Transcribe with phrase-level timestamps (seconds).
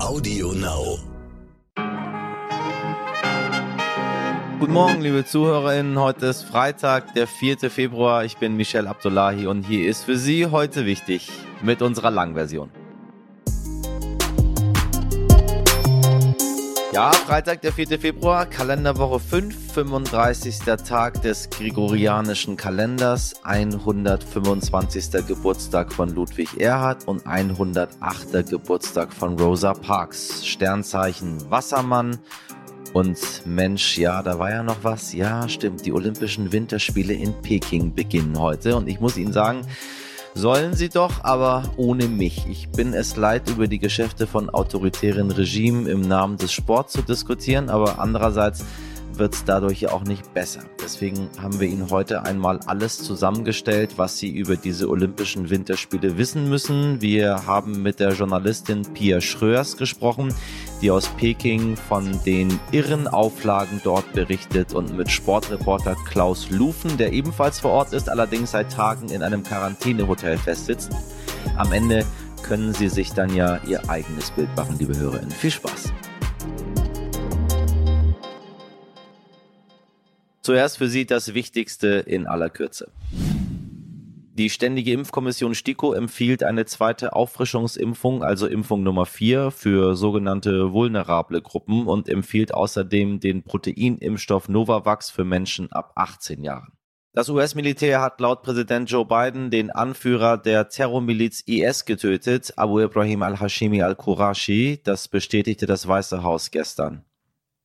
[0.00, 0.98] Audio Now.
[4.60, 5.98] Guten Morgen, liebe ZuhörerInnen.
[5.98, 7.68] Heute ist Freitag, der 4.
[7.68, 8.24] Februar.
[8.24, 11.28] Ich bin Michel Abdullahi und hier ist für Sie heute wichtig
[11.62, 12.70] mit unserer Langversion.
[16.98, 18.00] Ja, Freitag, der 4.
[18.00, 20.58] Februar, Kalenderwoche 5, 35.
[20.84, 25.24] Tag des gregorianischen Kalenders, 125.
[25.24, 28.50] Geburtstag von Ludwig Erhard und 108.
[28.50, 30.44] Geburtstag von Rosa Parks.
[30.44, 32.18] Sternzeichen Wassermann.
[32.94, 35.12] Und Mensch, ja, da war ja noch was.
[35.12, 38.74] Ja, stimmt, die Olympischen Winterspiele in Peking beginnen heute.
[38.74, 39.60] Und ich muss Ihnen sagen,
[40.38, 42.46] Sollen sie doch, aber ohne mich.
[42.48, 47.02] Ich bin es leid, über die Geschäfte von autoritären Regimen im Namen des Sports zu
[47.02, 48.64] diskutieren, aber andererseits
[49.18, 50.60] wird es dadurch auch nicht besser.
[50.82, 56.48] Deswegen haben wir Ihnen heute einmal alles zusammengestellt, was Sie über diese Olympischen Winterspiele wissen
[56.48, 57.00] müssen.
[57.00, 60.34] Wir haben mit der Journalistin Pia Schröers gesprochen,
[60.80, 67.12] die aus Peking von den irren Auflagen dort berichtet und mit Sportreporter Klaus Lufen, der
[67.12, 70.90] ebenfalls vor Ort ist, allerdings seit Tagen in einem Quarantänehotel festsitzt.
[71.56, 72.04] Am Ende
[72.42, 75.30] können Sie sich dann ja Ihr eigenes Bild machen, liebe Hörerinnen.
[75.30, 75.92] Viel Spaß!
[80.42, 82.90] Zuerst für Sie das Wichtigste in aller Kürze.
[84.38, 91.42] Die Ständige Impfkommission STIKO empfiehlt eine zweite Auffrischungsimpfung, also Impfung Nummer 4 für sogenannte vulnerable
[91.42, 96.72] Gruppen und empfiehlt außerdem den Proteinimpfstoff Novavax für Menschen ab 18 Jahren.
[97.14, 103.24] Das US-Militär hat laut Präsident Joe Biden den Anführer der Terrormiliz IS getötet, Abu Ibrahim
[103.24, 104.80] al-Hashimi al-Qurashi.
[104.84, 107.04] Das bestätigte das Weiße Haus gestern.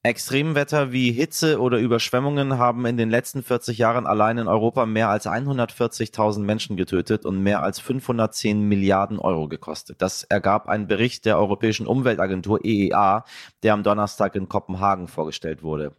[0.05, 5.07] Extremwetter wie Hitze oder Überschwemmungen haben in den letzten 40 Jahren allein in Europa mehr
[5.07, 10.01] als 140.000 Menschen getötet und mehr als 510 Milliarden Euro gekostet.
[10.01, 13.23] Das ergab ein Bericht der Europäischen Umweltagentur EEA,
[13.63, 15.95] der am Donnerstag in Kopenhagen vorgestellt wurde.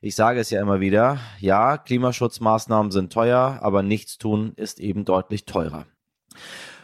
[0.00, 5.04] Ich sage es ja immer wieder, ja, Klimaschutzmaßnahmen sind teuer, aber nichts tun ist eben
[5.04, 5.86] deutlich teurer.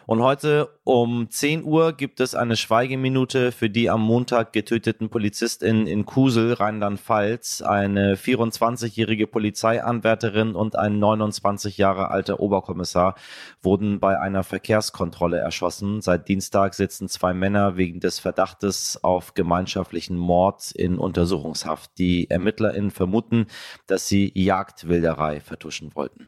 [0.06, 5.86] Und heute um 10 Uhr gibt es eine Schweigeminute für die am Montag getöteten Polizistin
[5.86, 7.62] in Kusel, Rheinland-Pfalz.
[7.62, 13.14] Eine 24-jährige Polizeianwärterin und ein 29 Jahre alter Oberkommissar
[13.62, 16.00] wurden bei einer Verkehrskontrolle erschossen.
[16.00, 21.92] Seit Dienstag sitzen zwei Männer wegen des Verdachtes auf gemeinschaftlichen Mord in Untersuchungshaft.
[21.98, 23.46] Die ErmittlerInnen vermuten,
[23.86, 26.26] dass sie Jagdwilderei vertuschen wollten.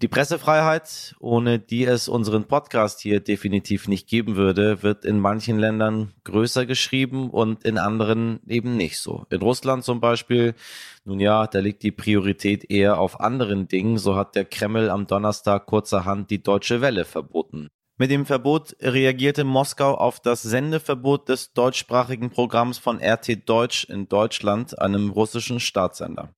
[0.00, 5.58] Die Pressefreiheit, ohne die es unseren Podcast hier definitiv nicht geben würde, wird in manchen
[5.58, 9.26] Ländern größer geschrieben und in anderen eben nicht so.
[9.30, 10.54] In Russland zum Beispiel,
[11.04, 13.98] nun ja, da liegt die Priorität eher auf anderen Dingen.
[13.98, 17.66] So hat der Kreml am Donnerstag kurzerhand die Deutsche Welle verboten.
[17.96, 24.08] Mit dem Verbot reagierte Moskau auf das Sendeverbot des deutschsprachigen Programms von RT Deutsch in
[24.08, 26.32] Deutschland, einem russischen Staatssender.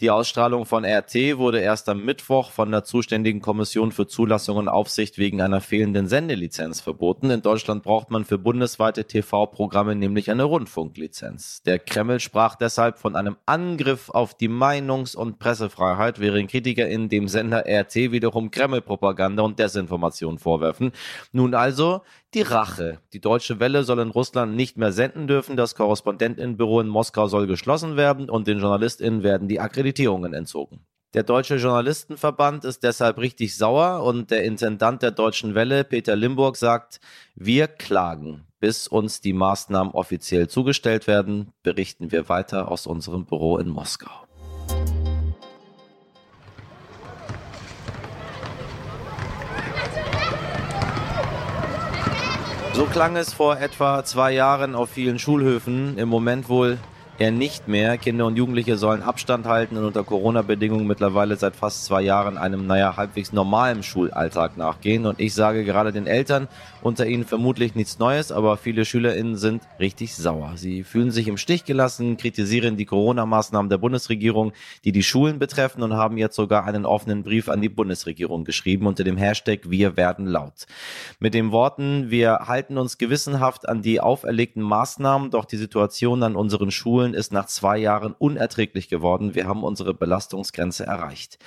[0.00, 4.68] Die Ausstrahlung von RT wurde erst am Mittwoch von der zuständigen Kommission für Zulassung und
[4.68, 7.30] Aufsicht wegen einer fehlenden Sendelizenz verboten.
[7.30, 11.62] In Deutschland braucht man für bundesweite TV-Programme nämlich eine Rundfunklizenz.
[11.62, 17.08] Der Kreml sprach deshalb von einem Angriff auf die Meinungs- und Pressefreiheit, während Kritiker in
[17.08, 20.92] dem Sender RT wiederum Kreml-Propaganda und Desinformation vorwerfen.
[21.30, 22.02] Nun also
[22.34, 22.98] die Rache.
[23.12, 27.46] Die Deutsche Welle soll in Russland nicht mehr senden dürfen, das Korrespondentinnenbüro in Moskau soll
[27.46, 30.80] geschlossen werden und den JournalistInnen werden die Akkreditierungen entzogen.
[31.14, 36.56] Der Deutsche Journalistenverband ist deshalb richtig sauer und der Intendant der Deutschen Welle, Peter Limburg,
[36.56, 37.00] sagt,
[37.34, 38.46] wir klagen.
[38.60, 44.26] Bis uns die Maßnahmen offiziell zugestellt werden, berichten wir weiter aus unserem Büro in Moskau.
[52.82, 55.96] So klang es vor etwa zwei Jahren auf vielen Schulhöfen.
[55.98, 56.78] Im Moment wohl
[57.18, 57.98] eher nicht mehr.
[57.98, 62.66] Kinder und Jugendliche sollen Abstand halten und unter Corona-Bedingungen mittlerweile seit fast zwei Jahren einem,
[62.66, 65.06] naja, halbwegs normalen Schulalltag nachgehen.
[65.06, 66.48] Und ich sage gerade den Eltern,
[66.82, 70.52] unter ihnen vermutlich nichts Neues, aber viele SchülerInnen sind richtig sauer.
[70.56, 74.52] Sie fühlen sich im Stich gelassen, kritisieren die Corona-Maßnahmen der Bundesregierung,
[74.84, 78.86] die die Schulen betreffen und haben jetzt sogar einen offenen Brief an die Bundesregierung geschrieben
[78.86, 80.66] unter dem Hashtag Wir werden laut.
[81.20, 86.34] Mit den Worten, wir halten uns gewissenhaft an die auferlegten Maßnahmen, doch die Situation an
[86.34, 89.34] unseren Schulen Schulen ist nach zwei Jahren unerträglich geworden.
[89.34, 91.38] Wir haben unsere Belastungsgrenze erreicht.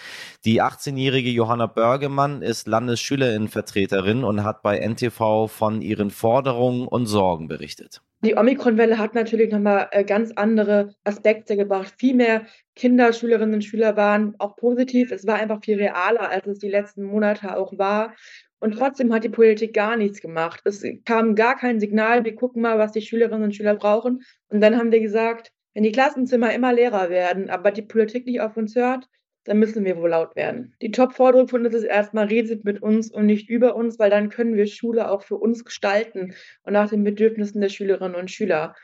[0.46, 7.48] Die 18-jährige Johanna Börgemann ist Landesschülerinnenvertreterin und hat bei NTV von ihren Forderungen und Sorgen
[7.48, 8.02] berichtet.
[8.22, 11.94] Die Omikron-Welle hat natürlich nochmal äh, ganz andere Aspekte gebracht.
[11.98, 12.46] Viel mehr
[12.76, 15.12] Kinder, Schülerinnen und Schüler waren auch positiv.
[15.12, 18.14] Es war einfach viel realer, als es die letzten Monate auch war.
[18.60, 20.62] Und trotzdem hat die Politik gar nichts gemacht.
[20.64, 24.24] Es kam gar kein Signal, wir gucken mal, was die Schülerinnen und Schüler brauchen.
[24.50, 28.40] Und dann haben wir gesagt, wenn die Klassenzimmer immer leerer werden, aber die Politik nicht
[28.40, 29.10] auf uns hört,
[29.44, 30.74] dann müssen wir wohl laut werden.
[30.82, 34.30] Die Top-Forderung von uns ist erstmal, redet mit uns und nicht über uns, weil dann
[34.30, 38.76] können wir Schule auch für uns gestalten und nach den Bedürfnissen der Schülerinnen und Schüler.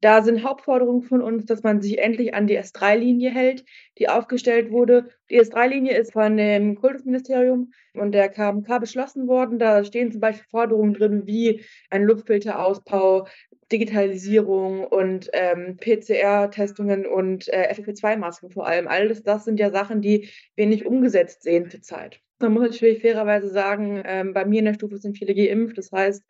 [0.00, 3.64] Da sind Hauptforderungen von uns, dass man sich endlich an die S3-Linie hält,
[3.98, 5.08] die aufgestellt wurde.
[5.28, 9.58] Die S3-Linie ist von dem Kultusministerium und der KMK beschlossen worden.
[9.58, 13.26] Da stehen zum Beispiel Forderungen drin wie ein Luftfilterausbau,
[13.72, 18.86] Digitalisierung und ähm, PCR-Testungen und äh, FFP2-Masken vor allem.
[18.86, 22.20] Alles das sind ja Sachen, die wir nicht umgesetzt sehen zurzeit.
[22.38, 25.76] Man muss natürlich fairerweise sagen, ähm, bei mir in der Stufe sind viele geimpft.
[25.76, 26.24] Das heißt,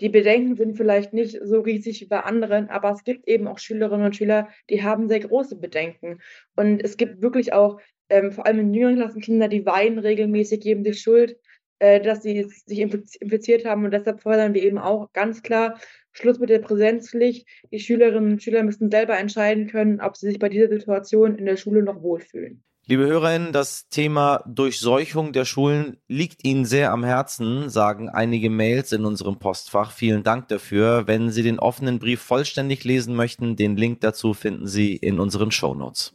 [0.00, 3.58] die Bedenken sind vielleicht nicht so riesig wie bei anderen, aber es gibt eben auch
[3.58, 6.20] Schülerinnen und Schüler, die haben sehr große Bedenken.
[6.56, 10.60] Und es gibt wirklich auch, ähm, vor allem in jüngeren Klassen, Kinder, die weinen regelmäßig,
[10.60, 11.36] geben sich Schuld,
[11.80, 13.84] äh, dass sie sich infiziert haben.
[13.84, 15.78] Und deshalb fordern wir eben auch ganz klar
[16.12, 17.46] Schluss mit der Präsenzpflicht.
[17.70, 21.46] Die Schülerinnen und Schüler müssen selber entscheiden können, ob sie sich bei dieser Situation in
[21.46, 22.62] der Schule noch wohlfühlen.
[22.90, 28.92] Liebe Hörerinnen, das Thema Durchseuchung der Schulen liegt Ihnen sehr am Herzen, sagen einige Mails
[28.92, 29.92] in unserem Postfach.
[29.92, 31.06] Vielen Dank dafür.
[31.06, 35.50] Wenn Sie den offenen Brief vollständig lesen möchten, den Link dazu finden Sie in unseren
[35.50, 36.14] Shownotes.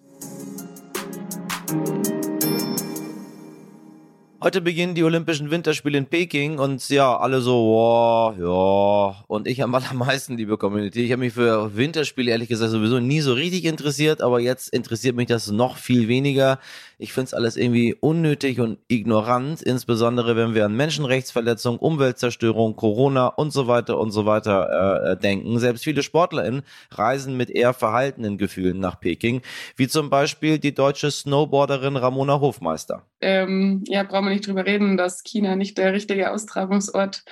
[4.44, 9.24] Heute beginnen die Olympischen Winterspiele in Peking und ja, alle so, wow, ja.
[9.28, 13.22] Und ich am allermeisten, liebe Community, ich habe mich für Winterspiele ehrlich gesagt sowieso nie
[13.22, 16.60] so richtig interessiert, aber jetzt interessiert mich das noch viel weniger.
[17.04, 23.28] Ich finde es alles irgendwie unnötig und ignorant, insbesondere wenn wir an Menschenrechtsverletzungen, Umweltzerstörung, Corona
[23.28, 25.60] und so weiter und so weiter äh, äh denken.
[25.60, 26.62] Selbst viele SportlerInnen
[26.92, 29.42] reisen mit eher verhaltenen Gefühlen nach Peking,
[29.76, 33.06] wie zum Beispiel die deutsche Snowboarderin Ramona Hofmeister.
[33.20, 37.26] Ähm, ja, brauchen wir nicht drüber reden, dass China nicht der richtige Austragungsort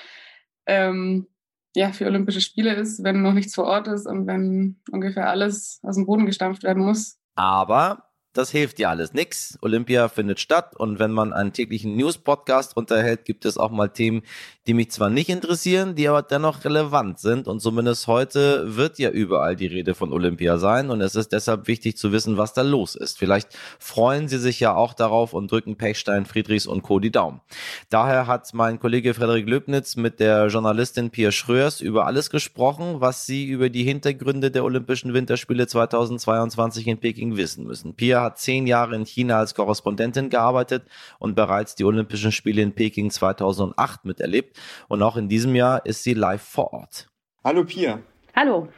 [0.66, 1.28] ähm,
[1.74, 5.80] ja, für Olympische Spiele ist, wenn noch nichts vor Ort ist und wenn ungefähr alles
[5.82, 7.18] aus dem Boden gestampft werden muss.
[7.36, 9.58] Aber das hilft ja alles nix.
[9.60, 14.22] Olympia findet statt und wenn man einen täglichen News-Podcast unterhält, gibt es auch mal Themen,
[14.66, 19.10] die mich zwar nicht interessieren, die aber dennoch relevant sind und zumindest heute wird ja
[19.10, 22.62] überall die Rede von Olympia sein und es ist deshalb wichtig zu wissen, was da
[22.62, 23.18] los ist.
[23.18, 23.48] Vielleicht
[23.78, 27.00] freuen Sie sich ja auch darauf und drücken Pechstein, Friedrichs und Co.
[27.00, 27.40] die Daumen.
[27.90, 33.26] Daher hat mein Kollege Frederik Löbnitz mit der Journalistin Pia Schröers über alles gesprochen, was
[33.26, 37.94] Sie über die Hintergründe der Olympischen Winterspiele 2022 in Peking wissen müssen.
[37.94, 40.84] Pia hat zehn Jahre in China als Korrespondentin gearbeitet
[41.18, 44.58] und bereits die Olympischen Spiele in Peking 2008 miterlebt.
[44.88, 47.08] Und auch in diesem Jahr ist sie live vor Ort.
[47.44, 48.00] Hallo Pia.
[48.34, 48.68] Hallo.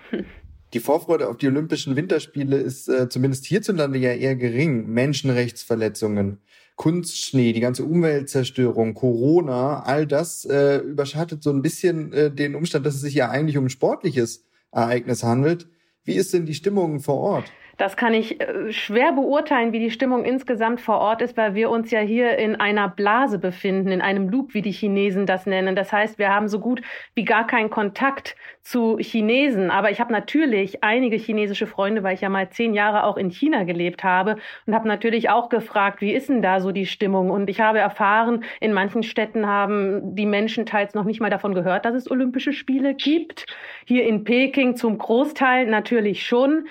[0.72, 4.88] Die Vorfreude auf die Olympischen Winterspiele ist äh, zumindest hierzulande ja eher gering.
[4.88, 6.40] Menschenrechtsverletzungen,
[6.74, 12.84] Kunstschnee, die ganze Umweltzerstörung, Corona, all das äh, überschattet so ein bisschen äh, den Umstand,
[12.84, 15.68] dass es sich ja eigentlich um ein sportliches Ereignis handelt.
[16.02, 17.52] Wie ist denn die Stimmung vor Ort?
[17.76, 21.70] Das kann ich äh, schwer beurteilen, wie die Stimmung insgesamt vor Ort ist, weil wir
[21.70, 25.74] uns ja hier in einer Blase befinden, in einem Loop, wie die Chinesen das nennen.
[25.74, 26.82] Das heißt, wir haben so gut
[27.14, 29.70] wie gar keinen Kontakt zu Chinesen.
[29.70, 33.30] Aber ich habe natürlich einige chinesische Freunde, weil ich ja mal zehn Jahre auch in
[33.30, 34.36] China gelebt habe
[34.66, 37.30] und habe natürlich auch gefragt, wie ist denn da so die Stimmung?
[37.30, 41.54] Und ich habe erfahren, in manchen Städten haben die Menschen teils noch nicht mal davon
[41.54, 43.46] gehört, dass es Olympische Spiele gibt.
[43.84, 46.66] Hier in Peking zum Großteil natürlich schon.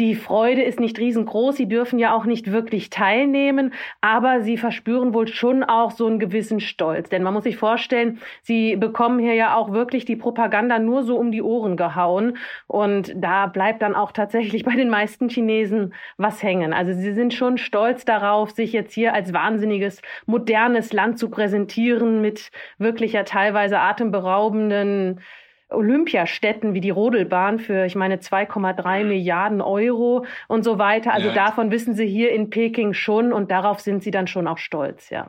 [0.00, 5.12] Die Freude ist nicht riesengroß, sie dürfen ja auch nicht wirklich teilnehmen, aber sie verspüren
[5.12, 7.08] wohl schon auch so einen gewissen Stolz.
[7.08, 11.18] Denn man muss sich vorstellen, sie bekommen hier ja auch wirklich die Propaganda nur so
[11.18, 12.36] um die Ohren gehauen.
[12.68, 16.72] Und da bleibt dann auch tatsächlich bei den meisten Chinesen was hängen.
[16.72, 22.20] Also sie sind schon stolz darauf, sich jetzt hier als wahnsinniges, modernes Land zu präsentieren
[22.20, 25.20] mit wirklich ja teilweise atemberaubenden
[25.70, 31.12] Olympiastätten wie die Rodelbahn für, ich meine, 2,3 Milliarden Euro und so weiter.
[31.12, 31.34] Also ja.
[31.34, 35.10] davon wissen sie hier in Peking schon und darauf sind sie dann schon auch stolz,
[35.10, 35.28] ja.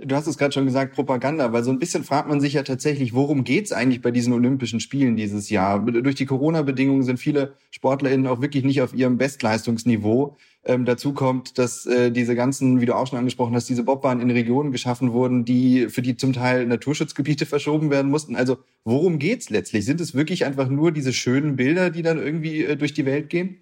[0.00, 2.62] Du hast es gerade schon gesagt, Propaganda, weil so ein bisschen fragt man sich ja
[2.62, 5.80] tatsächlich, worum geht's eigentlich bei diesen Olympischen Spielen dieses Jahr?
[5.80, 10.36] Durch die Corona-Bedingungen sind viele SportlerInnen auch wirklich nicht auf ihrem Bestleistungsniveau.
[10.68, 14.20] Ähm, dazu kommt, dass äh, diese ganzen, wie du auch schon angesprochen hast, diese Bobbahnen
[14.20, 18.36] in Regionen geschaffen wurden, die für die zum Teil Naturschutzgebiete verschoben werden mussten.
[18.36, 19.86] Also worum geht's letztlich?
[19.86, 23.30] Sind es wirklich einfach nur diese schönen Bilder, die dann irgendwie äh, durch die Welt
[23.30, 23.56] gehen?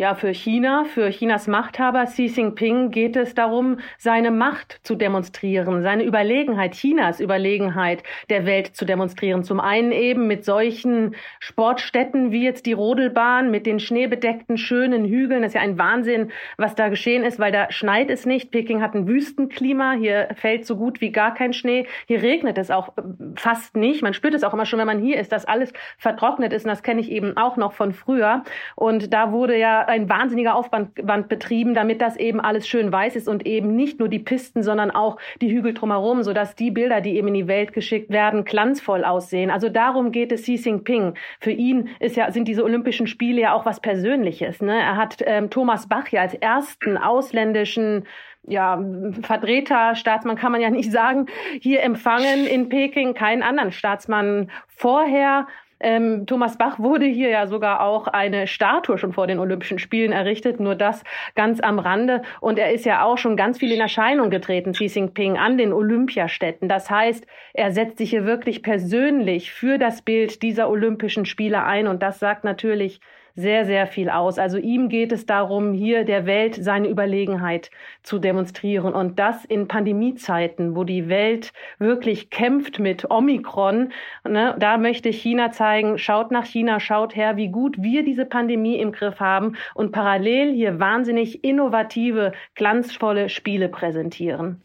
[0.00, 5.82] Ja, für China, für Chinas Machthaber Xi Jinping geht es darum, seine Macht zu demonstrieren,
[5.82, 9.44] seine Überlegenheit, Chinas Überlegenheit der Welt zu demonstrieren.
[9.44, 15.42] Zum einen eben mit solchen Sportstätten wie jetzt die Rodelbahn, mit den schneebedeckten schönen Hügeln.
[15.42, 18.50] Das ist ja ein Wahnsinn, was da geschehen ist, weil da schneit es nicht.
[18.50, 19.92] Peking hat ein Wüstenklima.
[19.98, 21.86] Hier fällt so gut wie gar kein Schnee.
[22.06, 23.02] Hier regnet es auch äh,
[23.36, 24.00] fast nicht.
[24.00, 26.64] Man spürt es auch immer schon, wenn man hier ist, dass alles vertrocknet ist.
[26.64, 28.44] Und das kenne ich eben auch noch von früher.
[28.76, 30.94] Und da wurde ja ein wahnsinniger Aufwand
[31.28, 34.90] betrieben, damit das eben alles schön weiß ist und eben nicht nur die Pisten, sondern
[34.90, 39.04] auch die Hügel drumherum, sodass die Bilder, die eben in die Welt geschickt werden, glanzvoll
[39.04, 39.50] aussehen.
[39.50, 41.14] Also darum geht es Xi Jinping.
[41.40, 44.62] Für ihn ist ja, sind diese Olympischen Spiele ja auch was Persönliches.
[44.62, 44.78] Ne?
[44.78, 48.04] Er hat ähm, Thomas Bach ja als ersten ausländischen
[48.46, 48.82] ja,
[49.22, 51.26] Vertreter, Staatsmann kann man ja nicht sagen,
[51.60, 55.46] hier empfangen in Peking, keinen anderen Staatsmann vorher.
[55.80, 60.12] Ähm, Thomas Bach wurde hier ja sogar auch eine Statue schon vor den Olympischen Spielen
[60.12, 61.02] errichtet, nur das
[61.34, 62.22] ganz am Rande.
[62.40, 65.72] Und er ist ja auch schon ganz viel in Erscheinung getreten, Xi Jinping, an den
[65.72, 66.68] Olympiastätten.
[66.68, 71.86] Das heißt, er setzt sich hier wirklich persönlich für das Bild dieser Olympischen Spiele ein.
[71.86, 73.00] Und das sagt natürlich
[73.34, 74.38] sehr, sehr viel aus.
[74.38, 77.70] Also ihm geht es darum, hier der Welt seine Überlegenheit
[78.02, 78.94] zu demonstrieren.
[78.94, 83.92] Und das in Pandemiezeiten, wo die Welt wirklich kämpft mit Omikron.
[84.28, 88.76] Ne, da möchte China zeigen, schaut nach China, schaut her, wie gut wir diese Pandemie
[88.76, 94.62] im Griff haben und parallel hier wahnsinnig innovative, glanzvolle Spiele präsentieren.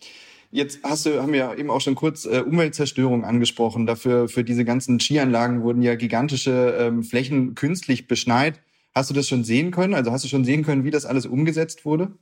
[0.56, 3.86] Jetzt hast du, haben wir eben auch schon kurz äh, Umweltzerstörung angesprochen.
[3.86, 8.62] Dafür für diese ganzen Skianlagen wurden ja gigantische ähm, Flächen künstlich beschneit.
[8.94, 9.94] Hast du das schon sehen können?
[9.94, 12.14] Also hast du schon sehen können, wie das alles umgesetzt wurde?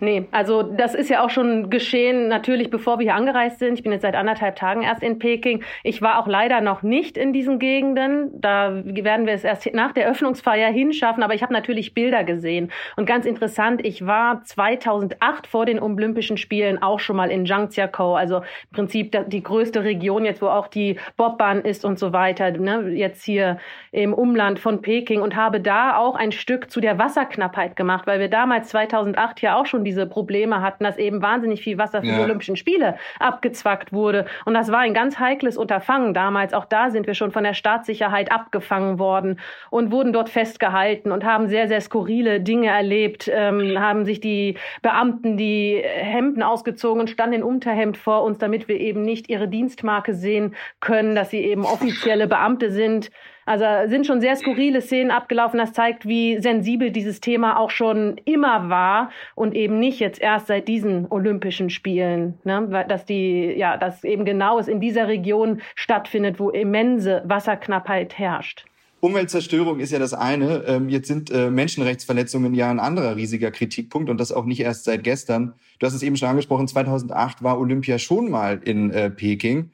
[0.00, 3.74] Nee, also das ist ja auch schon geschehen, natürlich bevor wir hier angereist sind.
[3.74, 5.62] Ich bin jetzt seit anderthalb Tagen erst in Peking.
[5.82, 8.30] Ich war auch leider noch nicht in diesen Gegenden.
[8.40, 11.22] Da werden wir es erst nach der Öffnungsfeier hinschaffen.
[11.22, 12.72] Aber ich habe natürlich Bilder gesehen.
[12.96, 18.14] Und ganz interessant, ich war 2008 vor den Olympischen Spielen auch schon mal in Zhangjiakou,
[18.14, 22.50] also im Prinzip die größte Region jetzt, wo auch die Bobbahn ist und so weiter,
[22.50, 22.90] ne?
[22.90, 23.58] jetzt hier
[23.90, 28.20] im Umland von Peking und habe da auch ein Stück zu der Wasserknappheit gemacht, weil
[28.20, 32.08] wir damals 2008 ja auch schon diese Probleme hatten, dass eben wahnsinnig viel Wasser für
[32.08, 32.16] ja.
[32.16, 34.26] die Olympischen Spiele abgezwackt wurde.
[34.44, 36.54] Und das war ein ganz heikles Unterfangen damals.
[36.54, 39.40] Auch da sind wir schon von der Staatssicherheit abgefangen worden
[39.70, 44.56] und wurden dort festgehalten und haben sehr, sehr skurrile Dinge erlebt, ähm, haben sich die
[44.82, 49.48] Beamten die Hemden ausgezogen und standen in Unterhemd vor uns, damit wir eben nicht ihre
[49.48, 53.10] Dienstmarke sehen können, dass sie eben offizielle Beamte sind.
[53.44, 55.58] Also sind schon sehr skurrile Szenen abgelaufen.
[55.58, 60.46] Das zeigt, wie sensibel dieses Thema auch schon immer war und eben nicht jetzt erst
[60.46, 62.86] seit diesen Olympischen Spielen, ne?
[62.88, 68.64] dass die, ja, dass eben genau es in dieser Region stattfindet, wo immense Wasserknappheit herrscht.
[69.02, 70.62] Umweltzerstörung ist ja das eine.
[70.68, 74.84] Ähm, jetzt sind äh, Menschenrechtsverletzungen ja ein anderer riesiger Kritikpunkt und das auch nicht erst
[74.84, 75.54] seit gestern.
[75.80, 79.70] Du hast es eben schon angesprochen, 2008 war Olympia schon mal in äh, Peking.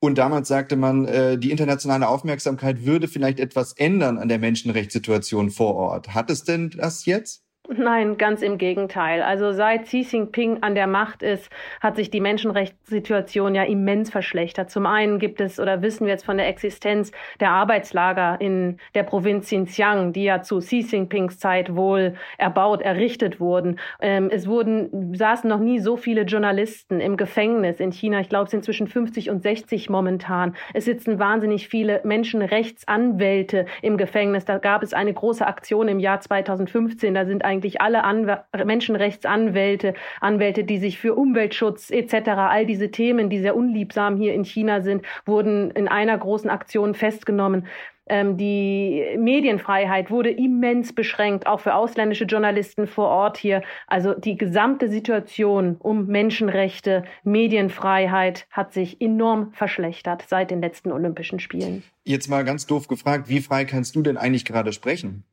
[0.00, 5.50] Und damals sagte man, äh, die internationale Aufmerksamkeit würde vielleicht etwas ändern an der Menschenrechtssituation
[5.50, 6.14] vor Ort.
[6.14, 7.47] Hat es denn das jetzt?
[7.70, 9.20] Nein, ganz im Gegenteil.
[9.20, 11.50] Also seit Xi Jinping an der Macht ist,
[11.82, 14.70] hat sich die Menschenrechtssituation ja immens verschlechtert.
[14.70, 19.02] Zum einen gibt es oder wissen wir jetzt von der Existenz der Arbeitslager in der
[19.02, 23.78] Provinz Xinjiang, die ja zu Xi Jinpings Zeit wohl erbaut, errichtet wurden.
[24.00, 28.20] Ähm, es wurden, saßen noch nie so viele Journalisten im Gefängnis in China.
[28.20, 30.56] Ich glaube, es sind zwischen 50 und 60 momentan.
[30.72, 34.46] Es sitzen wahnsinnig viele Menschenrechtsanwälte im Gefängnis.
[34.46, 37.12] Da gab es eine große Aktion im Jahr 2015.
[37.12, 42.90] Da sind ein eigentlich alle Anw Menschenrechtsanwälte, Anwälte, die sich für Umweltschutz etc., all diese
[42.90, 47.66] Themen, die sehr unliebsam hier in China sind, wurden in einer großen Aktion festgenommen.
[48.10, 53.62] Ähm, die Medienfreiheit wurde immens beschränkt, auch für ausländische Journalisten vor Ort hier.
[53.86, 61.40] Also die gesamte Situation um Menschenrechte, Medienfreiheit hat sich enorm verschlechtert seit den letzten Olympischen
[61.40, 61.82] Spielen.
[62.04, 65.24] Jetzt mal ganz doof gefragt, wie frei kannst du denn eigentlich gerade sprechen?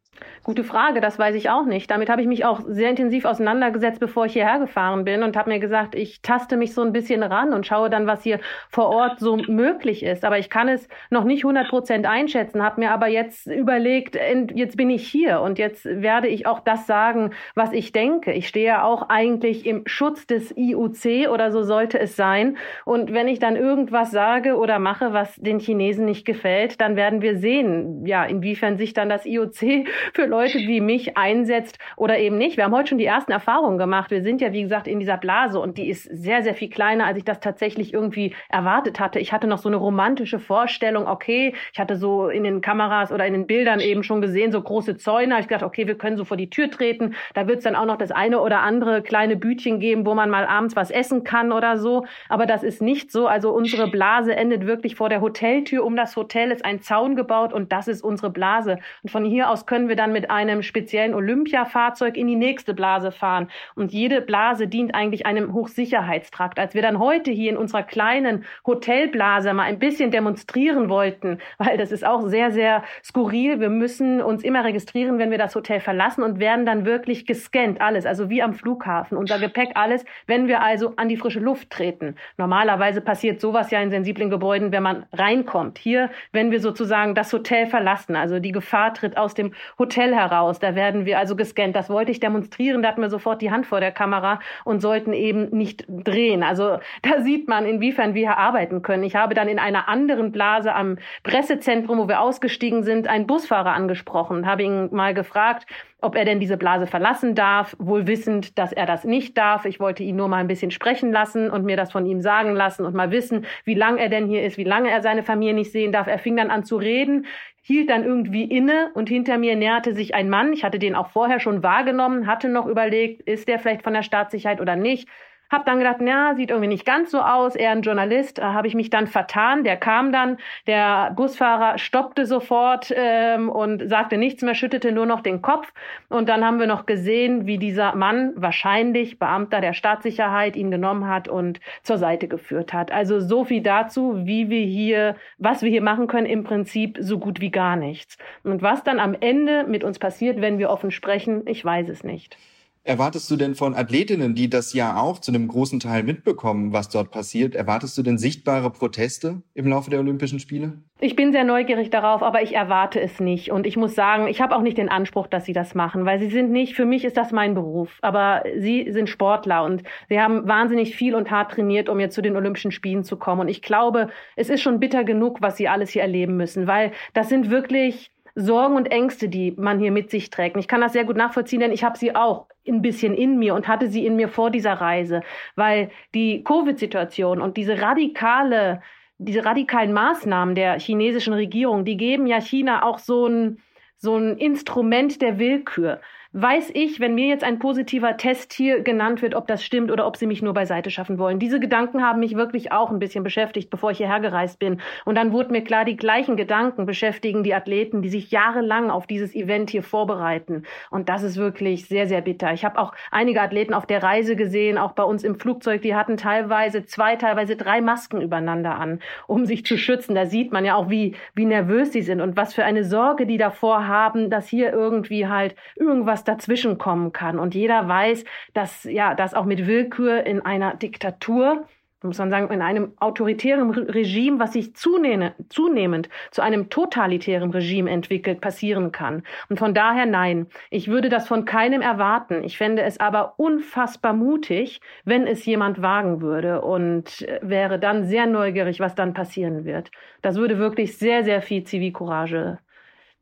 [0.44, 1.90] Gute Frage, das weiß ich auch nicht.
[1.90, 5.50] Damit habe ich mich auch sehr intensiv auseinandergesetzt, bevor ich hierher gefahren bin und habe
[5.50, 8.90] mir gesagt, ich taste mich so ein bisschen ran und schaue dann, was hier vor
[8.90, 10.24] Ort so möglich ist.
[10.24, 14.18] Aber ich kann es noch nicht 100 Prozent einschätzen, habe mir aber jetzt überlegt,
[14.54, 18.32] jetzt bin ich hier und jetzt werde ich auch das sagen, was ich denke.
[18.32, 22.58] Ich stehe auch eigentlich im Schutz des IUC oder so sollte es sein.
[22.86, 27.22] Und wenn ich dann irgendwas sage oder mache, was den Chinesen nicht gefällt, dann werden
[27.22, 32.38] wir sehen, ja, inwiefern sich dann das IOC für Leute wie mich einsetzt oder eben
[32.38, 32.58] nicht.
[32.58, 34.12] Wir haben heute schon die ersten Erfahrungen gemacht.
[34.12, 37.06] Wir sind ja, wie gesagt, in dieser Blase und die ist sehr, sehr viel kleiner,
[37.06, 39.20] als ich das tatsächlich irgendwie erwartet hatte.
[39.20, 43.26] Ich hatte noch so eine romantische Vorstellung, okay, ich hatte so in den Kameras oder
[43.26, 45.40] in den Bildern eben schon gesehen, so große Zäune.
[45.40, 47.16] Ich dachte, okay, wir können so vor die Tür treten.
[47.34, 50.30] Da wird es dann auch noch das eine oder andere kleine Bütchen geben, wo man
[50.30, 52.06] mal abends was essen kann oder so.
[52.30, 53.28] Aber das ist nicht so.
[53.28, 55.84] Also unsere Blase endet wirklich vor der Hoteltür.
[55.84, 58.80] Um das Hotel ist ein Zaun gebaut und das ist unsere Blase.
[59.04, 63.12] Und von hier aus können wir dann mit einem speziellen Olympia-Fahrzeug in die nächste Blase
[63.12, 63.50] fahren.
[63.76, 66.60] Und jede Blase dient eigentlich einem Hochsicherheitstrakt.
[66.60, 71.78] Als wir dann heute hier in unserer kleinen Hotelblase mal ein bisschen demonstrieren wollten, weil
[71.78, 73.60] das ist auch sehr, sehr skurril.
[73.60, 77.82] Wir müssen uns immer registrieren, wenn wir das Hotel verlassen und werden dann wirklich gescannt,
[77.82, 81.70] alles, also wie am Flughafen, unser Gepäck, alles, wenn wir also an die frische Luft
[81.70, 82.16] treten.
[82.38, 85.78] Normalerweise passiert sowas ja in sensiblen Gebäuden, wenn man reinkommt.
[85.78, 90.60] Hier, wenn wir sozusagen das Hotel verlassen, also die Gefahr tritt aus dem Hotel heraus,
[90.60, 91.76] da werden wir also gescannt.
[91.76, 95.14] Das wollte ich demonstrieren, da hatten wir sofort die Hand vor der Kamera und sollten
[95.14, 96.44] eben nicht drehen.
[96.44, 99.04] Also da sieht man, inwiefern wir hier arbeiten können.
[99.04, 103.74] Ich habe dann in einer anderen Blase am Pressezentrum, wo wir ausgestiegen sind, einen Busfahrer
[103.74, 105.66] angesprochen habe ihn mal gefragt,
[106.06, 109.66] ob er denn diese Blase verlassen darf, wohl wissend, dass er das nicht darf.
[109.66, 112.54] Ich wollte ihn nur mal ein bisschen sprechen lassen und mir das von ihm sagen
[112.54, 115.56] lassen und mal wissen, wie lange er denn hier ist, wie lange er seine Familie
[115.56, 116.08] nicht sehen darf.
[116.08, 117.26] Er fing dann an zu reden,
[117.62, 120.54] hielt dann irgendwie inne und hinter mir näherte sich ein Mann.
[120.54, 124.04] Ich hatte den auch vorher schon wahrgenommen, hatte noch überlegt, ist der vielleicht von der
[124.04, 125.10] Staatssicherheit oder nicht.
[125.56, 128.42] Hab dann gedacht, na, sieht irgendwie nicht ganz so aus, eher ein Journalist.
[128.42, 129.64] Habe ich mich dann vertan.
[129.64, 130.36] Der kam dann,
[130.68, 135.72] der Busfahrer stoppte sofort ähm, und sagte nichts mehr, schüttete nur noch den Kopf.
[136.10, 141.08] Und dann haben wir noch gesehen, wie dieser Mann, wahrscheinlich Beamter der Staatssicherheit, ihn genommen
[141.08, 142.92] hat und zur Seite geführt hat.
[142.92, 147.18] Also so viel dazu, wie wir hier, was wir hier machen können, im Prinzip so
[147.18, 148.18] gut wie gar nichts.
[148.44, 152.04] Und was dann am Ende mit uns passiert, wenn wir offen sprechen, ich weiß es
[152.04, 152.38] nicht
[152.86, 156.88] erwartest du denn von Athletinnen, die das ja auch zu einem großen Teil mitbekommen, was
[156.90, 157.56] dort passiert?
[157.56, 160.74] Erwartest du denn sichtbare Proteste im Laufe der Olympischen Spiele?
[161.00, 163.52] Ich bin sehr neugierig darauf, aber ich erwarte es nicht.
[163.52, 166.20] Und ich muss sagen, ich habe auch nicht den Anspruch, dass sie das machen, weil
[166.20, 167.98] sie sind nicht, für mich ist das mein Beruf.
[168.02, 172.22] Aber sie sind Sportler und sie haben wahnsinnig viel und hart trainiert, um jetzt zu
[172.22, 173.42] den Olympischen Spielen zu kommen.
[173.42, 176.92] Und ich glaube, es ist schon bitter genug, was sie alles hier erleben müssen, weil
[177.14, 180.56] das sind wirklich Sorgen und Ängste, die man hier mit sich trägt.
[180.56, 183.38] Und ich kann das sehr gut nachvollziehen, denn ich habe sie auch ein bisschen in
[183.38, 185.22] mir und hatte sie in mir vor dieser Reise,
[185.56, 188.82] weil die Covid-Situation und diese radikale,
[189.18, 193.60] diese radikalen Maßnahmen der chinesischen Regierung, die geben ja China auch so ein,
[193.98, 196.02] so ein Instrument der Willkür
[196.38, 200.06] weiß ich, wenn mir jetzt ein positiver Test hier genannt wird, ob das stimmt oder
[200.06, 201.40] ob sie mich nur beiseite schaffen wollen.
[201.40, 204.82] Diese Gedanken haben mich wirklich auch ein bisschen beschäftigt, bevor ich hierher gereist bin.
[205.06, 209.08] Und dann wurde mir klar, die gleichen Gedanken beschäftigen die Athleten, die sich jahrelang auf
[209.08, 210.64] dieses Event hier vorbereiten.
[210.90, 212.52] Und das ist wirklich sehr, sehr bitter.
[212.52, 215.96] Ich habe auch einige Athleten auf der Reise gesehen, auch bei uns im Flugzeug, die
[215.96, 220.16] hatten teilweise zwei, teilweise drei Masken übereinander an, um sich zu schützen.
[220.16, 223.26] Da sieht man ja auch, wie, wie nervös sie sind und was für eine Sorge
[223.26, 227.40] die davor haben, dass hier irgendwie halt irgendwas dazwischen kommen kann.
[227.40, 231.66] Und jeder weiß, dass ja, das auch mit Willkür in einer Diktatur
[232.06, 238.42] muss man sagen, in einem autoritären Regime, was sich zunehmend zu einem totalitären Regime entwickelt,
[238.42, 239.24] passieren kann.
[239.50, 242.44] Und von daher nein, ich würde das von keinem erwarten.
[242.44, 248.06] Ich fände es aber unfassbar mutig, wenn es jemand wagen würde und äh, wäre dann
[248.06, 249.92] sehr neugierig, was dann passieren wird.
[250.22, 252.60] Das würde wirklich sehr, sehr viel Zivilcourage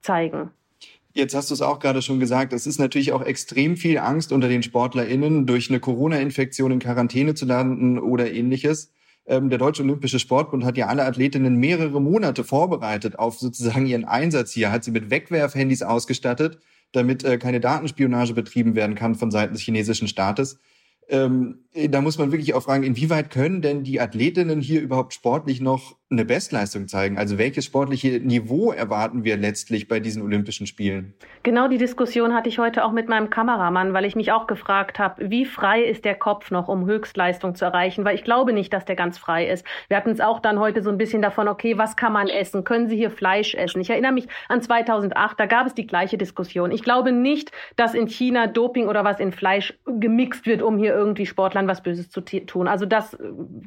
[0.01, 0.51] zeigen.
[1.15, 4.31] Jetzt hast du es auch gerade schon gesagt, es ist natürlich auch extrem viel Angst
[4.31, 8.91] unter den SportlerInnen, durch eine Corona-Infektion in Quarantäne zu landen oder ähnliches.
[9.27, 14.05] Ähm, der Deutsche Olympische Sportbund hat ja alle Athletinnen mehrere Monate vorbereitet auf sozusagen ihren
[14.05, 16.57] Einsatz hier, hat sie mit Wegwerfhandys ausgestattet,
[16.93, 20.59] damit äh, keine Datenspionage betrieben werden kann von Seiten des chinesischen Staates.
[21.09, 25.61] Ähm, da muss man wirklich auch fragen, inwieweit können denn die Athletinnen hier überhaupt sportlich
[25.61, 27.17] noch eine Bestleistung zeigen?
[27.17, 31.13] Also welches sportliche Niveau erwarten wir letztlich bei diesen Olympischen Spielen?
[31.43, 34.99] Genau die Diskussion hatte ich heute auch mit meinem Kameramann, weil ich mich auch gefragt
[34.99, 38.05] habe, wie frei ist der Kopf noch, um Höchstleistung zu erreichen?
[38.05, 39.65] Weil ich glaube nicht, dass der ganz frei ist.
[39.87, 42.63] Wir hatten es auch dann heute so ein bisschen davon, okay, was kann man essen?
[42.63, 43.81] Können Sie hier Fleisch essen?
[43.81, 46.71] Ich erinnere mich an 2008, da gab es die gleiche Diskussion.
[46.71, 50.93] Ich glaube nicht, dass in China Doping oder was in Fleisch gemixt wird, um hier
[50.93, 52.67] irgendwie Sportlern was Böses zu tun.
[52.67, 53.17] Also das äh,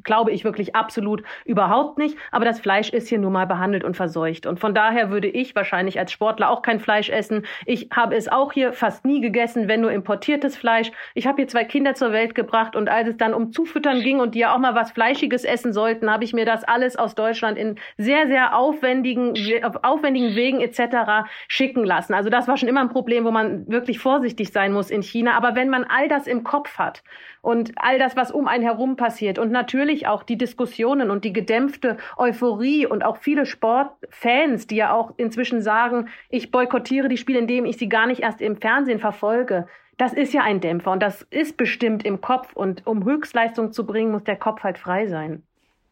[0.04, 2.16] glaube ich wirklich absolut überhaupt nicht.
[2.30, 4.46] Aber das Fleisch ist hier nun mal behandelt und verseucht.
[4.46, 7.44] Und von daher würde ich wahrscheinlich als Sportler auch kein Fleisch essen.
[7.64, 10.90] Ich habe es auch hier fast nie gegessen, wenn nur importiertes Fleisch.
[11.14, 14.20] Ich habe hier zwei Kinder zur Welt gebracht und als es dann um Zufüttern ging
[14.20, 17.14] und die ja auch mal was Fleischiges essen sollten, habe ich mir das alles aus
[17.14, 19.34] Deutschland in sehr, sehr aufwendigen,
[19.64, 21.28] auf aufwendigen Wegen etc.
[21.48, 22.14] schicken lassen.
[22.14, 25.36] Also das war schon immer ein Problem, wo man wirklich vorsichtig sein muss in China.
[25.36, 27.02] Aber wenn man all das im Kopf hat
[27.42, 31.32] und all das, was um einen herum passiert und natürlich auch die Diskussionen und die
[31.32, 37.38] gedämpfte Euphorie und auch viele Sportfans, die ja auch inzwischen sagen, ich boykottiere die Spiele,
[37.38, 39.66] indem ich sie gar nicht erst im Fernsehen verfolge.
[39.98, 43.86] Das ist ja ein Dämpfer und das ist bestimmt im Kopf und um Höchstleistung zu
[43.86, 45.42] bringen, muss der Kopf halt frei sein.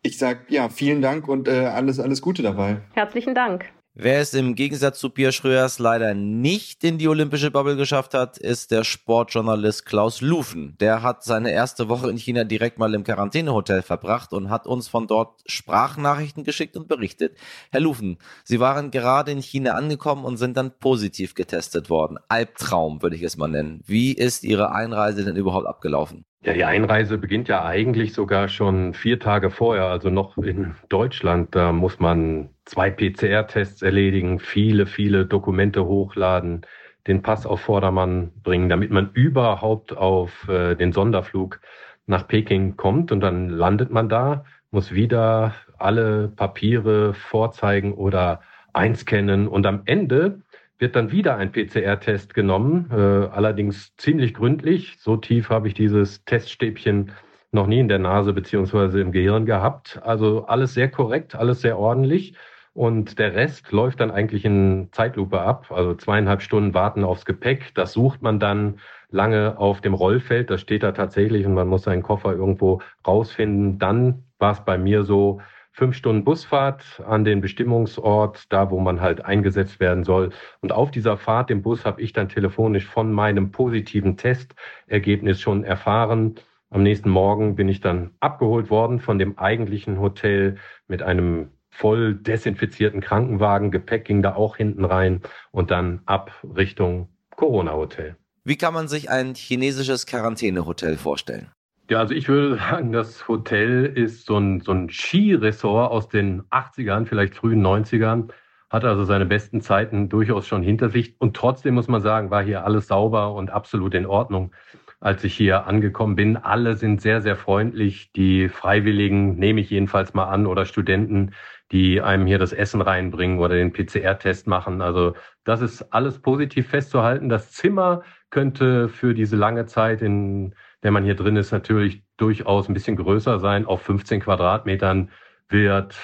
[0.03, 2.83] Ich sag ja, vielen Dank und äh, alles, alles Gute dabei.
[2.93, 3.71] Herzlichen Dank.
[3.97, 8.39] Wer es im Gegensatz zu Pia Schröers leider nicht in die olympische Bubble geschafft hat,
[8.39, 10.77] ist der Sportjournalist Klaus Lufen.
[10.81, 14.89] Der hat seine erste Woche in China direkt mal im Quarantänehotel verbracht und hat uns
[14.89, 17.39] von dort Sprachnachrichten geschickt und berichtet.
[17.71, 22.19] Herr Lufen, Sie waren gerade in China angekommen und sind dann positiv getestet worden.
[22.27, 23.81] Albtraum würde ich es mal nennen.
[23.87, 26.25] Wie ist Ihre Einreise denn überhaupt abgelaufen?
[26.45, 31.55] Ja, die Einreise beginnt ja eigentlich sogar schon vier Tage vorher, also noch in Deutschland.
[31.55, 36.67] Da muss man zwei PCR-Tests erledigen, viele, viele Dokumente hochladen,
[37.07, 41.61] den Pass auf Vordermann bringen, damit man überhaupt auf äh, den Sonderflug
[42.07, 43.11] nach Peking kommt.
[43.11, 48.43] Und dann landet man da, muss wieder alle Papiere vorzeigen oder
[48.75, 49.49] einscannen.
[49.49, 50.43] Und am Ende
[50.79, 54.97] wird dann wieder ein PCR-Test genommen, äh, allerdings ziemlich gründlich.
[54.99, 57.13] So tief habe ich dieses Teststäbchen
[57.53, 60.01] noch nie in der Nase beziehungsweise im Gehirn gehabt.
[60.03, 62.35] Also alles sehr korrekt, alles sehr ordentlich.
[62.75, 65.67] Und der Rest läuft dann eigentlich in Zeitlupe ab.
[65.71, 67.73] Also zweieinhalb Stunden warten aufs Gepäck.
[67.77, 70.51] Das sucht man dann lange auf dem Rollfeld.
[70.51, 73.79] Das steht da tatsächlich und man muss seinen Koffer irgendwo rausfinden.
[73.79, 75.41] Dann war es bei mir so,
[75.75, 80.31] fünf Stunden Busfahrt an den Bestimmungsort, da wo man halt eingesetzt werden soll.
[80.61, 85.65] Und auf dieser Fahrt im Bus habe ich dann telefonisch von meinem positiven Testergebnis schon
[85.65, 86.37] erfahren.
[86.71, 92.15] Am nächsten Morgen bin ich dann abgeholt worden von dem eigentlichen Hotel mit einem voll
[92.15, 93.73] desinfizierten Krankenwagen.
[93.73, 98.15] Gepäck ging da auch hinten rein und dann ab Richtung Corona-Hotel.
[98.45, 101.51] Wie kann man sich ein chinesisches Quarantänehotel vorstellen?
[101.90, 106.42] Ja, also ich würde sagen, das Hotel ist so ein, so ein Skiresort aus den
[106.44, 108.31] 80ern, vielleicht frühen 90ern,
[108.70, 111.14] hat also seine besten Zeiten durchaus schon hinter sich.
[111.20, 114.53] Und trotzdem muss man sagen, war hier alles sauber und absolut in Ordnung,
[115.01, 116.37] als ich hier angekommen bin.
[116.38, 118.11] Alle sind sehr, sehr freundlich.
[118.12, 121.33] Die Freiwilligen nehme ich jedenfalls mal an oder Studenten,
[121.70, 124.81] die einem hier das Essen reinbringen oder den PCR-Test machen.
[124.81, 127.29] Also das ist alles positiv festzuhalten.
[127.29, 132.68] Das Zimmer könnte für diese lange Zeit in wenn man hier drin ist, natürlich durchaus
[132.68, 133.64] ein bisschen größer sein.
[133.64, 135.11] Auf 15 Quadratmetern
[135.49, 135.97] wird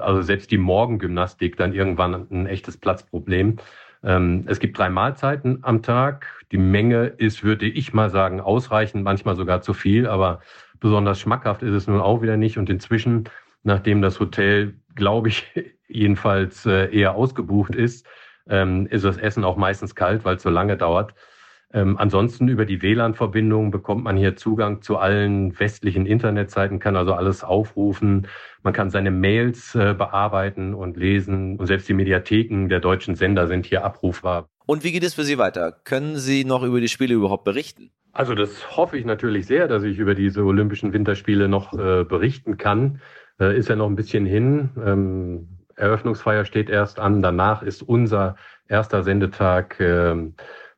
[0.00, 3.58] also selbst die Morgengymnastik dann irgendwann ein echtes Platzproblem.
[4.02, 6.26] Ähm, es gibt drei Mahlzeiten am Tag.
[6.50, 10.40] Die Menge ist, würde ich mal sagen, ausreichend, manchmal sogar zu viel, aber
[10.80, 12.58] besonders schmackhaft ist es nun auch wieder nicht.
[12.58, 13.28] Und inzwischen,
[13.62, 15.46] nachdem das Hotel, glaube ich,
[15.86, 18.04] jedenfalls äh, eher ausgebucht ist,
[18.48, 21.14] ähm, ist das Essen auch meistens kalt, weil es so lange dauert.
[21.74, 27.14] Ähm, ansonsten über die WLAN-Verbindung bekommt man hier Zugang zu allen westlichen Internetseiten, kann also
[27.14, 28.28] alles aufrufen.
[28.62, 31.58] Man kann seine Mails äh, bearbeiten und lesen.
[31.58, 34.48] Und selbst die Mediatheken der deutschen Sender sind hier abrufbar.
[34.66, 35.72] Und wie geht es für Sie weiter?
[35.72, 37.90] Können Sie noch über die Spiele überhaupt berichten?
[38.12, 42.56] Also das hoffe ich natürlich sehr, dass ich über diese Olympischen Winterspiele noch äh, berichten
[42.56, 43.00] kann.
[43.40, 44.70] Äh, ist ja noch ein bisschen hin.
[44.76, 47.20] Ähm, Eröffnungsfeier steht erst an.
[47.20, 48.36] Danach ist unser
[48.68, 49.80] erster Sendetag.
[49.80, 50.30] Äh,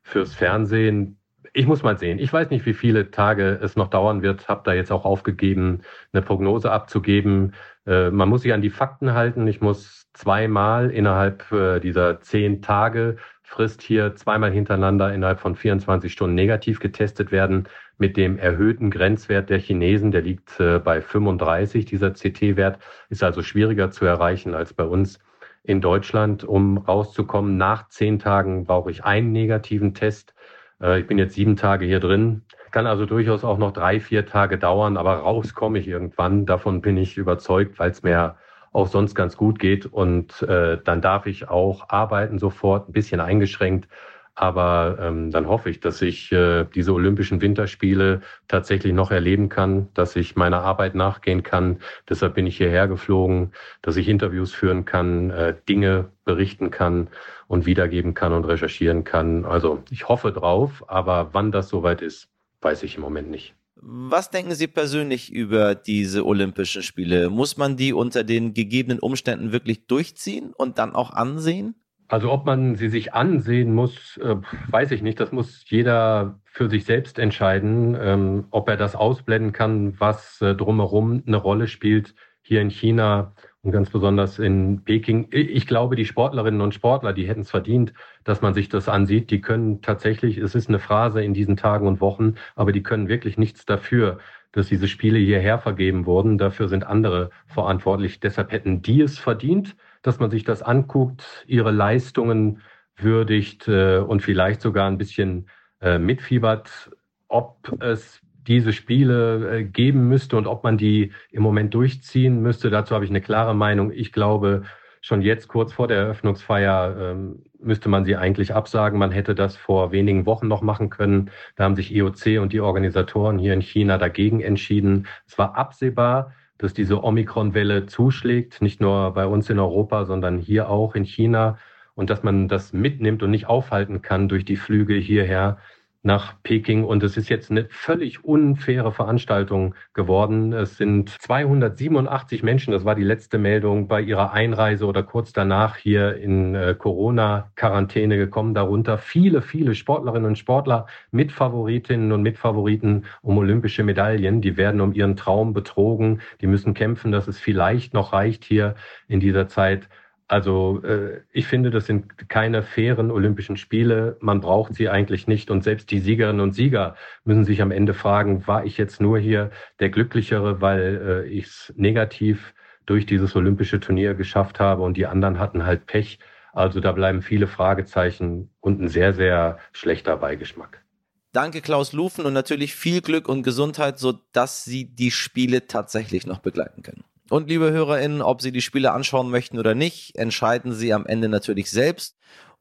[0.07, 1.19] fürs Fernsehen.
[1.53, 2.19] Ich muss mal sehen.
[2.19, 4.47] Ich weiß nicht, wie viele Tage es noch dauern wird.
[4.47, 5.81] Habe da jetzt auch aufgegeben,
[6.13, 7.53] eine Prognose abzugeben.
[7.85, 9.47] Äh, man muss sich an die Fakten halten.
[9.47, 16.11] Ich muss zweimal innerhalb äh, dieser zehn Tage Frist hier zweimal hintereinander innerhalb von 24
[16.11, 17.67] Stunden negativ getestet werden
[17.97, 20.11] mit dem erhöhten Grenzwert der Chinesen.
[20.11, 21.85] Der liegt äh, bei 35.
[21.85, 25.19] Dieser CT-Wert ist also schwieriger zu erreichen als bei uns
[25.67, 27.57] in Deutschland, um rauszukommen.
[27.57, 30.33] Nach zehn Tagen brauche ich einen negativen Test.
[30.81, 32.43] Äh, ich bin jetzt sieben Tage hier drin.
[32.71, 36.45] Kann also durchaus auch noch drei, vier Tage dauern, aber raus komme ich irgendwann.
[36.45, 38.37] Davon bin ich überzeugt, weil es mir
[38.71, 39.85] auch sonst ganz gut geht.
[39.85, 43.89] Und äh, dann darf ich auch arbeiten sofort, ein bisschen eingeschränkt.
[44.39, 49.87] Aber ähm, dann hoffe ich, dass ich äh, diese Olympischen Winterspiele tatsächlich noch erleben kann,
[49.95, 51.79] dass ich meiner Arbeit nachgehen kann.
[52.07, 57.07] Deshalb bin ich hierher geflogen, dass ich Interviews führen kann, äh, Dinge berichten kann
[57.47, 59.43] und wiedergeben kann und recherchieren kann.
[59.43, 62.29] Also ich hoffe drauf, aber wann das soweit ist,
[62.61, 63.55] weiß ich im Moment nicht.
[63.81, 67.31] Was denken Sie persönlich über diese Olympischen Spiele?
[67.31, 71.73] Muss man die unter den gegebenen Umständen wirklich durchziehen und dann auch ansehen?
[72.09, 74.35] Also ob man sie sich ansehen muss, äh,
[74.69, 75.19] weiß ich nicht.
[75.19, 80.55] Das muss jeder für sich selbst entscheiden, ähm, ob er das ausblenden kann, was äh,
[80.55, 85.27] drumherum eine Rolle spielt hier in China und ganz besonders in Peking.
[85.31, 87.91] Ich glaube, die Sportlerinnen und Sportler, die hätten es verdient,
[88.23, 89.29] dass man sich das ansieht.
[89.29, 93.09] Die können tatsächlich, es ist eine Phrase in diesen Tagen und Wochen, aber die können
[93.09, 94.19] wirklich nichts dafür,
[94.53, 96.37] dass diese Spiele hierher vergeben wurden.
[96.37, 98.21] Dafür sind andere verantwortlich.
[98.21, 102.61] Deshalb hätten die es verdient dass man sich das anguckt, ihre Leistungen
[102.97, 105.49] würdigt äh, und vielleicht sogar ein bisschen
[105.81, 106.91] äh, mitfiebert,
[107.27, 112.69] ob es diese Spiele äh, geben müsste und ob man die im Moment durchziehen müsste.
[112.69, 113.91] Dazu habe ich eine klare Meinung.
[113.91, 114.63] Ich glaube,
[115.01, 118.99] schon jetzt kurz vor der Eröffnungsfeier ähm, müsste man sie eigentlich absagen.
[118.99, 121.29] Man hätte das vor wenigen Wochen noch machen können.
[121.55, 125.07] Da haben sich IOC und die Organisatoren hier in China dagegen entschieden.
[125.25, 130.69] Es war absehbar, dass diese Omikron-Welle zuschlägt, nicht nur bei uns in Europa, sondern hier
[130.69, 131.57] auch in China
[131.95, 135.57] und dass man das mitnimmt und nicht aufhalten kann durch die Flüge hierher
[136.03, 136.83] nach Peking.
[136.83, 140.53] Und es ist jetzt eine völlig unfaire Veranstaltung geworden.
[140.53, 145.75] Es sind 287 Menschen, das war die letzte Meldung, bei ihrer Einreise oder kurz danach
[145.75, 148.53] hier in äh, Corona-Quarantäne gekommen.
[148.53, 154.41] Darunter viele, viele Sportlerinnen und Sportler mit Favoritinnen und Mitfavoriten um olympische Medaillen.
[154.41, 156.21] Die werden um ihren Traum betrogen.
[156.41, 158.75] Die müssen kämpfen, dass es vielleicht noch reicht hier
[159.07, 159.89] in dieser Zeit.
[160.27, 164.17] Also äh, ich finde, das sind keine fairen Olympischen Spiele.
[164.19, 165.49] Man braucht sie eigentlich nicht.
[165.49, 169.19] Und selbst die Siegerinnen und Sieger müssen sich am Ende fragen, war ich jetzt nur
[169.19, 172.53] hier der Glücklichere, weil äh, ich es negativ
[172.85, 176.19] durch dieses olympische Turnier geschafft habe und die anderen hatten halt Pech.
[176.53, 180.83] Also da bleiben viele Fragezeichen und ein sehr, sehr schlechter Beigeschmack.
[181.31, 186.39] Danke Klaus Lufen und natürlich viel Glück und Gesundheit, sodass Sie die Spiele tatsächlich noch
[186.39, 187.03] begleiten können.
[187.29, 191.27] Und liebe HörerInnen, ob Sie die Spiele anschauen möchten oder nicht, entscheiden Sie am Ende
[191.27, 192.15] natürlich selbst.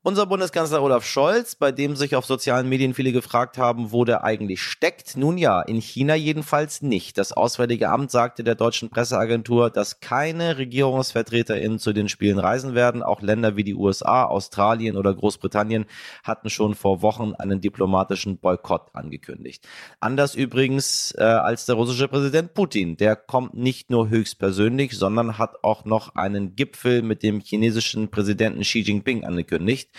[0.06, 4.22] Unser Bundeskanzler Olaf Scholz, bei dem sich auf sozialen Medien viele gefragt haben, wo der
[4.22, 5.16] eigentlich steckt.
[5.16, 7.18] Nun ja, in China jedenfalls nicht.
[7.18, 13.02] Das Auswärtige Amt sagte der deutschen Presseagentur, dass keine RegierungsvertreterInnen zu den Spielen reisen werden.
[13.02, 15.86] Auch Länder wie die USA, Australien oder Großbritannien
[16.22, 19.66] hatten schon vor Wochen einen diplomatischen Boykott angekündigt.
[19.98, 22.96] Anders übrigens äh, als der russische Präsident Putin.
[22.96, 28.60] Der kommt nicht nur höchstpersönlich, sondern hat auch noch einen Gipfel mit dem chinesischen Präsidenten
[28.60, 29.90] Xi Jinping angekündigt.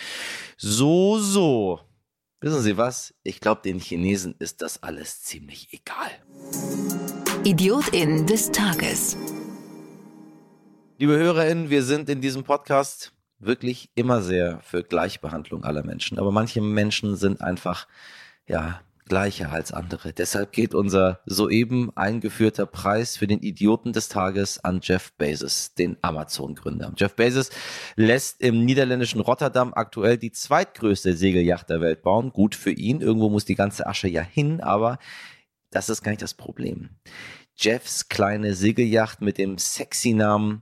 [0.58, 1.80] So, so.
[2.40, 3.14] Wissen Sie was?
[3.24, 6.12] Ich glaube, den Chinesen ist das alles ziemlich egal.
[7.44, 9.18] Idiotin des Tages.
[11.00, 16.20] Liebe HörerInnen, wir sind in diesem Podcast wirklich immer sehr für Gleichbehandlung aller Menschen.
[16.20, 17.88] Aber manche Menschen sind einfach,
[18.48, 20.14] ja, gleicher als andere.
[20.14, 25.98] Deshalb geht unser soeben eingeführter Preis für den Idioten des Tages an Jeff Bezos, den
[26.02, 26.94] Amazon-Gründer.
[26.98, 27.50] Jeff Bezos
[27.96, 32.32] lässt im niederländischen Rotterdam aktuell die zweitgrößte Segelyacht der Welt bauen.
[32.32, 35.00] Gut für ihn, irgendwo muss die ganze Asche ja hin, aber
[35.72, 36.90] das ist gar nicht das Problem.
[37.56, 40.62] Jeffs kleine Segelyacht mit dem sexy Namen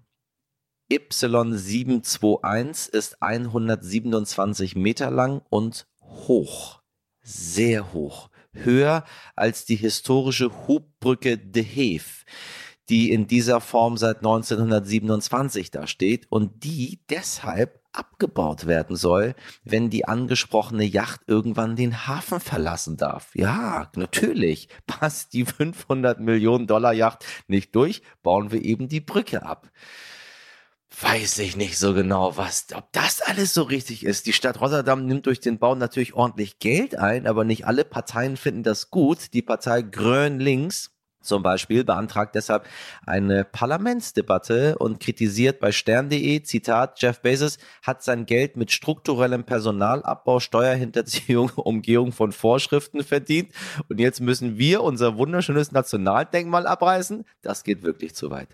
[0.91, 6.81] Y721 ist 127 Meter lang und hoch.
[7.21, 8.29] Sehr hoch
[8.63, 9.03] höher
[9.35, 12.25] als die historische Hubbrücke De Heef,
[12.89, 19.89] die in dieser Form seit 1927 da steht und die deshalb abgebaut werden soll, wenn
[19.89, 23.33] die angesprochene Yacht irgendwann den Hafen verlassen darf.
[23.33, 24.67] Ja, natürlich.
[24.85, 29.71] Passt die 500 Millionen Dollar Yacht nicht durch, bauen wir eben die Brücke ab
[31.01, 34.25] weiß ich nicht so genau, was, ob das alles so richtig ist.
[34.27, 38.37] Die Stadt Rotterdam nimmt durch den Bau natürlich ordentlich Geld ein, aber nicht alle Parteien
[38.37, 39.33] finden das gut.
[39.33, 40.91] Die Partei Grön Links
[41.25, 42.67] zum Beispiel beantragt deshalb
[43.05, 50.39] eine Parlamentsdebatte und kritisiert bei stern.de, Zitat, Jeff Bezos hat sein Geld mit strukturellem Personalabbau,
[50.39, 53.51] Steuerhinterziehung, Umgehung von Vorschriften verdient
[53.89, 57.25] und jetzt müssen wir unser wunderschönes Nationaldenkmal abreißen.
[57.41, 58.49] Das geht wirklich zu weit.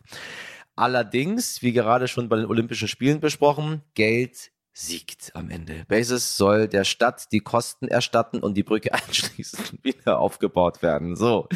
[0.75, 5.83] Allerdings, wie gerade schon bei den Olympischen Spielen besprochen, Geld siegt am Ende.
[5.87, 11.15] Bezos soll der Stadt die Kosten erstatten und die Brücke anschließend wieder aufgebaut werden.
[11.15, 11.47] So.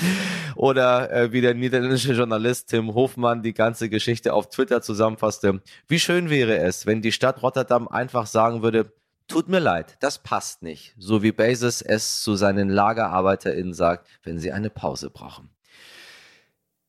[0.56, 5.62] Oder äh, wie der niederländische Journalist Tim Hofmann die ganze Geschichte auf Twitter zusammenfasste.
[5.88, 8.92] Wie schön wäre es, wenn die Stadt Rotterdam einfach sagen würde,
[9.28, 10.94] Tut mir leid, das passt nicht.
[11.00, 15.50] So wie Bezos es zu seinen LagerarbeiterInnen sagt, wenn sie eine Pause brauchen.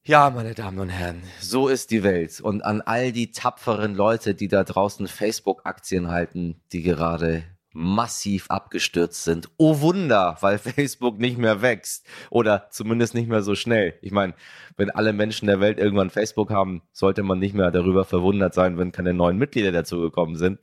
[0.07, 2.40] Ja, meine Damen und Herren, so ist die Welt.
[2.40, 7.42] Und an all die tapferen Leute, die da draußen Facebook-Aktien halten, die gerade
[7.73, 9.49] massiv abgestürzt sind.
[9.57, 13.95] Oh Wunder, weil Facebook nicht mehr wächst oder zumindest nicht mehr so schnell.
[14.01, 14.35] Ich meine,
[14.77, 18.79] wenn alle Menschen der Welt irgendwann Facebook haben, sollte man nicht mehr darüber verwundert sein,
[18.79, 20.61] wenn keine neuen Mitglieder dazugekommen sind.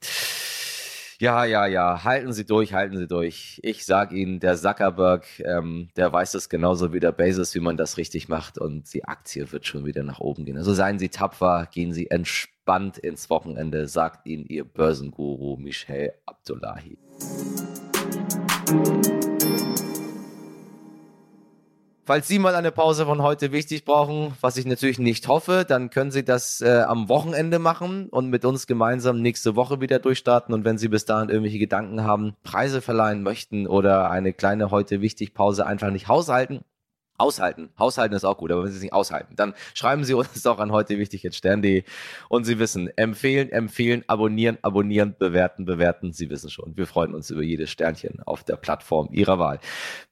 [1.20, 3.60] Ja, ja, ja, halten Sie durch, halten Sie durch.
[3.64, 7.78] Ich sage Ihnen, der Zuckerberg, ähm, der weiß es genauso wie der Bezos, wie man
[7.78, 10.58] das richtig macht und die Aktie wird schon wieder nach oben gehen.
[10.58, 16.98] Also seien Sie tapfer, gehen Sie entspannt ins Wochenende, sagt Ihnen Ihr Börsenguru Michel Abdullahi.
[22.06, 25.90] Falls Sie mal eine Pause von heute wichtig brauchen, was ich natürlich nicht hoffe, dann
[25.90, 30.54] können Sie das äh, am Wochenende machen und mit uns gemeinsam nächste Woche wieder durchstarten.
[30.54, 35.00] Und wenn Sie bis dahin irgendwelche Gedanken haben, Preise verleihen möchten oder eine kleine heute
[35.00, 36.66] wichtig Pause einfach nicht haushalten,
[37.18, 37.70] Aushalten.
[37.78, 40.58] Haushalten ist auch gut, aber wenn Sie es nicht aushalten, dann schreiben Sie uns doch
[40.58, 41.84] an heute wichtig jetzt stern.de
[42.28, 46.12] und Sie wissen, empfehlen, empfehlen, abonnieren, abonnieren, bewerten, bewerten.
[46.12, 49.60] Sie wissen schon, wir freuen uns über jedes Sternchen auf der Plattform Ihrer Wahl.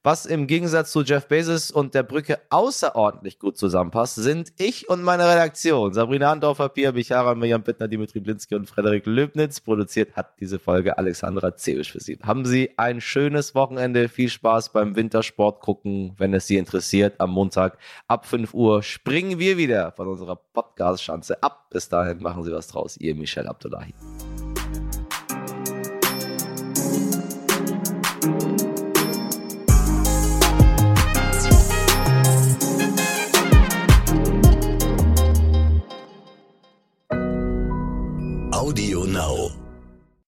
[0.03, 5.01] Was im Gegensatz zu Jeff Bezos und der Brücke außerordentlich gut zusammenpasst, sind ich und
[5.01, 5.93] meine Redaktion.
[5.93, 9.59] Sabrina Andorfer, Pia Bichara, Mirjam Bittner, Dimitri Blinski und Frederik Löbnitz.
[9.59, 12.19] Produziert hat diese Folge Alexandra Zewisch für Sie.
[12.21, 17.21] Haben Sie ein schönes Wochenende, viel Spaß beim Wintersport gucken, wenn es Sie interessiert passiert
[17.21, 17.77] am Montag
[18.09, 18.83] ab 5 Uhr.
[18.83, 21.69] Springen wir wieder von unserer Podcast-Schanze ab.
[21.69, 22.97] Bis dahin machen Sie was draus.
[22.97, 23.93] Ihr Michel Abdullahi.